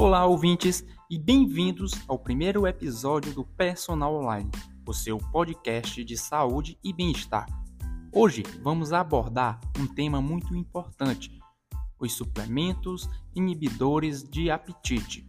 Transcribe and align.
Olá, 0.00 0.24
ouvintes, 0.24 0.82
e 1.10 1.18
bem-vindos 1.18 1.92
ao 2.08 2.18
primeiro 2.18 2.66
episódio 2.66 3.34
do 3.34 3.44
Personal 3.44 4.14
Online, 4.14 4.50
o 4.86 4.94
seu 4.94 5.18
podcast 5.18 6.02
de 6.02 6.16
saúde 6.16 6.78
e 6.82 6.90
bem-estar. 6.90 7.46
Hoje 8.10 8.42
vamos 8.62 8.94
abordar 8.94 9.60
um 9.78 9.86
tema 9.86 10.18
muito 10.18 10.56
importante: 10.56 11.38
os 11.98 12.14
suplementos 12.14 13.10
inibidores 13.34 14.24
de 14.24 14.50
apetite. 14.50 15.28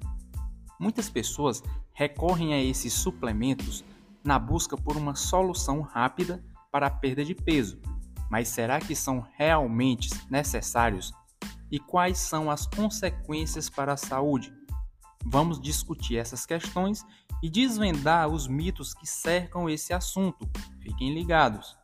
Muitas 0.79 1.10
pessoas 1.10 1.61
recorrem 1.92 2.54
a 2.54 2.64
esses 2.64 2.93
suplementos 2.93 3.83
na 4.24 4.39
busca 4.39 4.78
por 4.78 4.96
uma 4.96 5.15
solução 5.15 5.82
rápida 5.82 6.42
para 6.71 6.88
a 6.88 6.92
perda 6.92 7.25
de 7.25 7.36
peso, 7.36 7.78
mas 8.29 8.47
será 8.47 8.79
que 8.79 8.96
são 8.96 9.28
realmente 9.36 10.10
necessários? 10.29 11.11
E 11.69 11.78
quais 11.78 12.18
são 12.18 12.50
as 12.50 12.65
consequências 12.65 13.69
para 13.69 13.93
a 13.93 13.97
saúde? 13.97 14.61
Vamos 15.25 15.60
discutir 15.60 16.18
essas 16.18 16.46
questões 16.46 17.06
e 17.42 17.50
desvendar 17.50 18.28
os 18.28 18.48
mitos 18.48 18.93
que 18.93 19.07
cercam 19.07 19.70
esse 19.70 19.93
assunto. 19.93 20.50
Fiquem 20.79 21.14
ligados. 21.14 21.78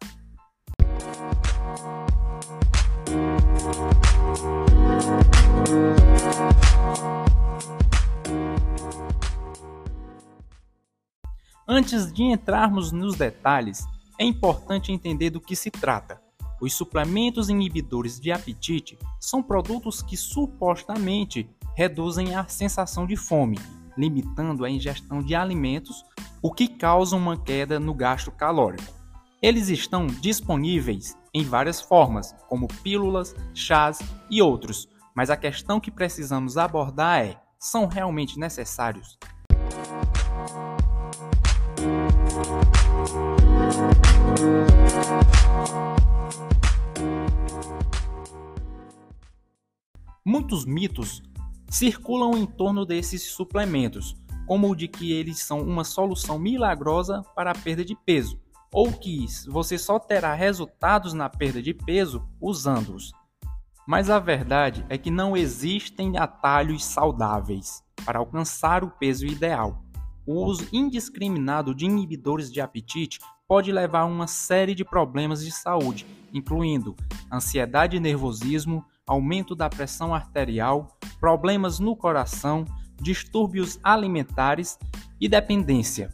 Antes 11.67 12.11
de 12.13 12.23
entrarmos 12.23 12.91
nos 12.91 13.15
detalhes, 13.15 13.85
é 14.17 14.23
importante 14.23 14.91
entender 14.91 15.29
do 15.29 15.41
que 15.41 15.55
se 15.55 15.69
trata. 15.69 16.21
Os 16.59 16.73
suplementos 16.73 17.49
inibidores 17.49 18.19
de 18.19 18.31
apetite 18.31 18.97
são 19.19 19.43
produtos 19.43 20.01
que 20.01 20.17
supostamente 20.17 21.47
reduzem 21.77 22.33
a 22.33 22.47
sensação 22.47 23.05
de 23.05 23.15
fome, 23.15 23.59
limitando 23.95 24.65
a 24.65 24.69
ingestão 24.69 25.21
de 25.21 25.35
alimentos, 25.35 26.03
o 26.41 26.51
que 26.51 26.67
causa 26.67 27.15
uma 27.15 27.37
queda 27.37 27.79
no 27.79 27.93
gasto 27.93 28.31
calórico. 28.31 28.91
Eles 29.43 29.69
estão 29.69 30.07
disponíveis 30.07 31.15
em 31.31 31.43
várias 31.43 31.79
formas, 31.79 32.33
como 32.49 32.67
pílulas, 32.81 33.35
chás 33.53 33.99
e 34.27 34.41
outros, 34.41 34.89
mas 35.15 35.29
a 35.29 35.37
questão 35.37 35.79
que 35.79 35.91
precisamos 35.91 36.57
abordar 36.57 37.23
é: 37.23 37.39
são 37.59 37.85
realmente 37.85 38.39
necessários? 38.39 39.19
Muitos 50.25 50.65
mitos 50.65 51.21
circulam 51.69 52.37
em 52.37 52.45
torno 52.45 52.85
desses 52.85 53.23
suplementos, 53.23 54.15
como 54.45 54.69
o 54.69 54.75
de 54.75 54.87
que 54.87 55.11
eles 55.11 55.39
são 55.39 55.61
uma 55.61 55.83
solução 55.83 56.39
milagrosa 56.39 57.21
para 57.35 57.51
a 57.51 57.55
perda 57.55 57.83
de 57.83 57.95
peso, 57.95 58.39
ou 58.71 58.91
que 58.91 59.25
você 59.47 59.77
só 59.77 59.99
terá 59.99 60.33
resultados 60.33 61.13
na 61.13 61.29
perda 61.29 61.61
de 61.61 61.73
peso 61.73 62.27
usando-os. 62.39 63.11
Mas 63.87 64.09
a 64.09 64.19
verdade 64.19 64.85
é 64.89 64.97
que 64.97 65.09
não 65.09 65.35
existem 65.35 66.17
atalhos 66.17 66.83
saudáveis 66.83 67.81
para 68.05 68.19
alcançar 68.19 68.83
o 68.83 68.89
peso 68.89 69.25
ideal. 69.25 69.83
O 70.25 70.43
uso 70.45 70.67
indiscriminado 70.73 71.73
de 71.73 71.85
inibidores 71.85 72.51
de 72.51 72.59
apetite 72.59 73.19
pode 73.47 73.71
levar 73.71 74.01
a 74.01 74.05
uma 74.05 74.27
série 74.27 74.75
de 74.75 74.83
problemas 74.83 75.43
de 75.43 75.51
saúde, 75.51 76.05
incluindo 76.33 76.95
ansiedade 77.31 77.95
e 77.95 77.99
nervosismo, 77.99 78.83
aumento 79.05 79.55
da 79.55 79.69
pressão 79.69 80.13
arterial, 80.13 80.97
problemas 81.19 81.79
no 81.79 81.95
coração, 81.95 82.65
distúrbios 83.01 83.79
alimentares 83.83 84.77
e 85.19 85.27
dependência. 85.27 86.09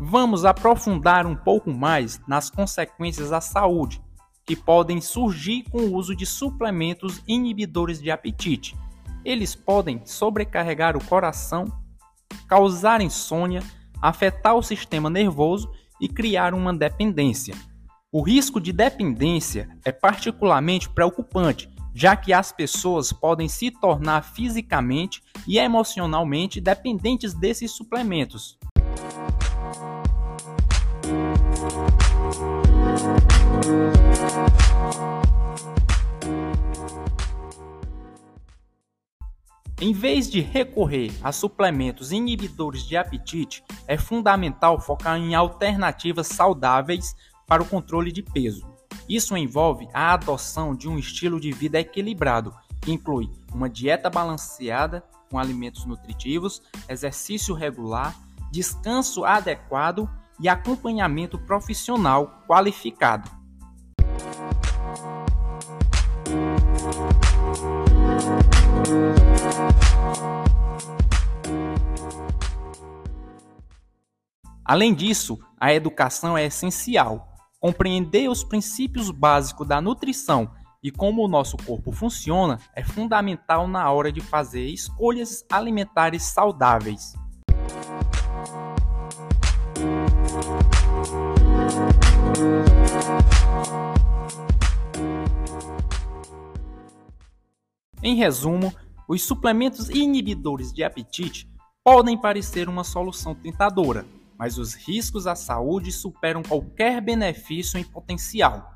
Vamos 0.00 0.44
aprofundar 0.44 1.26
um 1.26 1.36
pouco 1.36 1.70
mais 1.70 2.20
nas 2.26 2.48
consequências 2.48 3.32
à 3.32 3.40
saúde 3.40 4.00
que 4.48 4.56
podem 4.56 4.98
surgir 4.98 5.64
com 5.70 5.82
o 5.82 5.94
uso 5.94 6.16
de 6.16 6.24
suplementos 6.24 7.22
inibidores 7.28 8.00
de 8.00 8.10
apetite. 8.10 8.74
Eles 9.22 9.54
podem 9.54 10.00
sobrecarregar 10.06 10.96
o 10.96 11.04
coração, 11.04 11.66
causar 12.48 13.00
insônia, 13.00 13.62
afetar 14.00 14.56
o 14.56 14.62
sistema 14.62 15.10
nervoso 15.10 15.70
e 16.00 16.08
criar 16.08 16.54
uma 16.54 16.72
dependência. 16.72 17.54
O 18.10 18.22
risco 18.22 18.58
de 18.58 18.72
dependência 18.72 19.68
é 19.84 19.92
particularmente 19.92 20.88
preocupante, 20.88 21.68
já 21.94 22.16
que 22.16 22.32
as 22.32 22.50
pessoas 22.50 23.12
podem 23.12 23.48
se 23.48 23.70
tornar 23.70 24.22
fisicamente 24.22 25.22
e 25.46 25.58
emocionalmente 25.58 26.60
dependentes 26.60 27.34
desses 27.34 27.70
suplementos. 27.72 28.58
Em 39.80 39.92
vez 39.92 40.28
de 40.28 40.40
recorrer 40.40 41.12
a 41.22 41.30
suplementos 41.30 42.10
inibidores 42.10 42.82
de 42.82 42.96
apetite, 42.96 43.62
é 43.86 43.96
fundamental 43.96 44.80
focar 44.80 45.16
em 45.16 45.36
alternativas 45.36 46.26
saudáveis 46.26 47.14
para 47.46 47.62
o 47.62 47.66
controle 47.66 48.10
de 48.10 48.20
peso. 48.20 48.66
Isso 49.08 49.36
envolve 49.36 49.88
a 49.94 50.14
adoção 50.14 50.74
de 50.74 50.88
um 50.88 50.98
estilo 50.98 51.40
de 51.40 51.52
vida 51.52 51.78
equilibrado, 51.78 52.52
que 52.82 52.90
inclui 52.90 53.30
uma 53.54 53.70
dieta 53.70 54.10
balanceada 54.10 55.04
com 55.30 55.38
alimentos 55.38 55.84
nutritivos, 55.84 56.60
exercício 56.88 57.54
regular, 57.54 58.16
descanso 58.50 59.24
adequado 59.24 60.10
e 60.40 60.48
acompanhamento 60.48 61.38
profissional 61.38 62.42
qualificado. 62.48 63.30
Além 74.68 74.94
disso, 74.94 75.38
a 75.58 75.72
educação 75.72 76.36
é 76.36 76.44
essencial. 76.44 77.26
Compreender 77.58 78.28
os 78.28 78.44
princípios 78.44 79.10
básicos 79.10 79.66
da 79.66 79.80
nutrição 79.80 80.50
e 80.82 80.90
como 80.90 81.24
o 81.24 81.28
nosso 81.28 81.56
corpo 81.56 81.90
funciona 81.90 82.60
é 82.74 82.84
fundamental 82.84 83.66
na 83.66 83.90
hora 83.90 84.12
de 84.12 84.20
fazer 84.20 84.66
escolhas 84.66 85.42
alimentares 85.50 86.22
saudáveis. 86.24 87.14
Em 98.08 98.14
resumo, 98.14 98.72
os 99.06 99.20
suplementos 99.20 99.90
inibidores 99.90 100.72
de 100.72 100.82
apetite 100.82 101.46
podem 101.84 102.16
parecer 102.16 102.66
uma 102.66 102.82
solução 102.82 103.34
tentadora, 103.34 104.06
mas 104.38 104.56
os 104.56 104.72
riscos 104.72 105.26
à 105.26 105.34
saúde 105.34 105.92
superam 105.92 106.42
qualquer 106.42 107.02
benefício 107.02 107.78
em 107.78 107.84
potencial. 107.84 108.72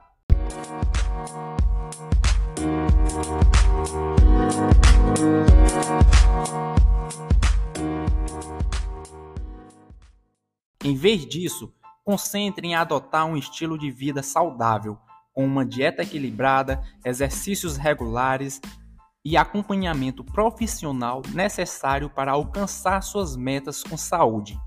Em 10.85 10.95
vez 10.95 11.25
disso, 11.25 11.73
concentre 12.05 12.67
em 12.67 12.75
adotar 12.75 13.25
um 13.25 13.39
estilo 13.39 13.79
de 13.79 13.91
vida 13.91 14.23
saudável, 14.23 14.99
com 15.33 15.43
uma 15.47 15.65
dieta 15.65 16.03
equilibrada, 16.03 16.85
exercícios 17.03 17.79
regulares 17.79 18.61
e 19.25 19.37
acompanhamento 19.37 20.25
profissional 20.25 21.23
necessário 21.33 22.11
para 22.11 22.33
alcançar 22.33 23.01
suas 23.03 23.37
metas 23.37 23.83
com 23.83 23.97
saúde. 23.97 24.59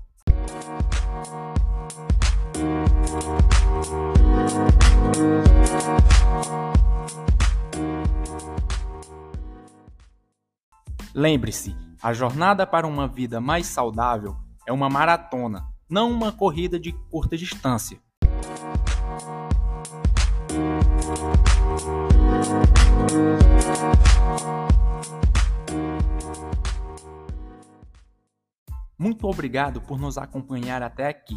Lembre-se, 11.14 11.74
a 12.02 12.12
jornada 12.12 12.66
para 12.66 12.86
uma 12.86 13.08
vida 13.08 13.40
mais 13.40 13.66
saudável 13.66 14.36
é 14.66 14.72
uma 14.72 14.88
maratona, 14.88 15.64
não 15.88 16.10
uma 16.10 16.30
corrida 16.30 16.78
de 16.78 16.92
curta 16.92 17.36
distância. 17.36 17.98
Muito 29.26 29.34
obrigado 29.34 29.80
por 29.80 29.98
nos 29.98 30.16
acompanhar 30.16 30.84
até 30.84 31.08
aqui. 31.08 31.36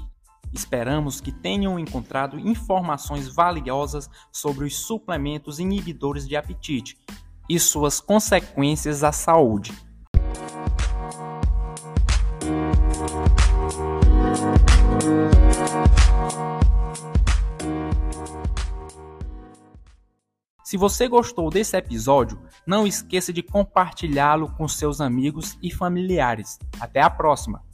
Esperamos 0.53 1.19
que 1.19 1.31
tenham 1.31 1.79
encontrado 1.79 2.37
informações 2.37 3.27
valiosas 3.27 4.07
sobre 4.31 4.65
os 4.65 4.77
suplementos 4.77 5.57
inibidores 5.59 6.27
de 6.27 6.35
apetite 6.35 6.99
e 7.49 7.59
suas 7.59 7.99
consequências 7.99 9.03
à 9.03 9.11
saúde. 9.11 9.73
Se 20.63 20.77
você 20.77 21.07
gostou 21.07 21.49
desse 21.49 21.75
episódio, 21.75 22.39
não 22.67 22.85
esqueça 22.85 23.33
de 23.33 23.41
compartilhá-lo 23.41 24.51
com 24.55 24.67
seus 24.67 25.01
amigos 25.01 25.57
e 25.63 25.71
familiares. 25.71 26.59
Até 26.79 27.01
a 27.01 27.09
próxima! 27.09 27.67